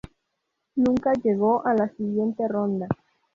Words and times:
Nunca 0.73 1.13
llegó 1.13 1.63
a 1.63 1.75
la 1.75 1.87
siguiente 1.89 2.47
ronda. 2.47 2.87